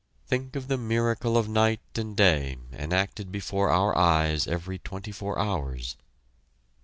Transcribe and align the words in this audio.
Think 0.25 0.55
of 0.55 0.67
the 0.67 0.79
miracle 0.79 1.37
of 1.37 1.47
night 1.47 1.79
and 1.93 2.17
day 2.17 2.57
enacted 2.73 3.31
before 3.31 3.69
our 3.69 3.95
eyes 3.95 4.47
every 4.47 4.79
twenty 4.79 5.11
four 5.11 5.37
hours. 5.37 5.95